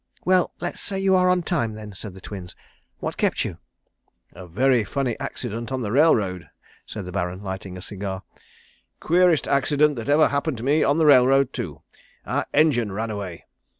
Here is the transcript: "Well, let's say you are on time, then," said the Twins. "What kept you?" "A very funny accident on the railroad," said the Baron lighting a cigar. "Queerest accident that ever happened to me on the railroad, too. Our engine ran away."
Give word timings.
"Well, 0.25 0.51
let's 0.59 0.81
say 0.81 0.97
you 0.99 1.15
are 1.15 1.29
on 1.29 1.43
time, 1.43 1.73
then," 1.73 1.93
said 1.93 2.15
the 2.15 2.21
Twins. 2.21 2.55
"What 2.97 3.17
kept 3.17 3.45
you?" 3.45 3.59
"A 4.33 4.47
very 4.47 4.83
funny 4.83 5.15
accident 5.19 5.71
on 5.71 5.83
the 5.83 5.91
railroad," 5.91 6.49
said 6.87 7.05
the 7.05 7.11
Baron 7.11 7.43
lighting 7.43 7.77
a 7.77 7.83
cigar. 7.83 8.23
"Queerest 8.99 9.47
accident 9.47 9.97
that 9.97 10.09
ever 10.09 10.29
happened 10.29 10.57
to 10.57 10.63
me 10.63 10.83
on 10.83 10.97
the 10.97 11.05
railroad, 11.05 11.53
too. 11.53 11.83
Our 12.25 12.47
engine 12.51 12.91
ran 12.91 13.11
away." 13.11 13.45